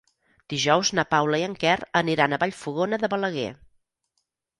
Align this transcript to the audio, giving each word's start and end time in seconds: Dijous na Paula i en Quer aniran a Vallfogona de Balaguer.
Dijous 0.51 0.89
na 0.99 1.03
Paula 1.09 1.39
i 1.41 1.45
en 1.47 1.53
Quer 1.63 1.75
aniran 1.99 2.33
a 2.33 2.39
Vallfogona 2.45 2.99
de 3.05 3.11
Balaguer. 3.13 3.53